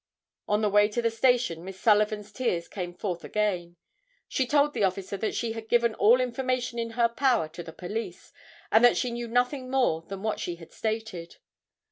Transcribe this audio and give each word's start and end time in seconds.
On 0.47 0.63
the 0.63 0.69
way 0.71 0.87
to 0.87 0.99
the 1.03 1.11
station 1.11 1.63
Miss 1.63 1.79
Sullivan's 1.79 2.31
tears 2.31 2.67
came 2.67 2.91
forth 2.91 3.23
again. 3.23 3.75
She 4.27 4.47
told 4.47 4.73
the 4.73 4.83
office 4.83 5.11
that 5.11 5.35
she 5.35 5.51
had 5.51 5.69
given 5.69 5.93
all 5.93 6.19
information 6.19 6.79
in 6.79 6.93
her 6.97 7.07
power 7.07 7.47
to 7.49 7.61
the 7.61 7.71
police, 7.71 8.33
and 8.71 8.83
that 8.83 8.97
she 8.97 9.11
knew 9.11 9.27
nothing 9.27 9.69
more 9.69 10.01
than 10.01 10.23
what 10.23 10.39
she 10.39 10.55
had 10.55 10.71
stated. 10.73 11.35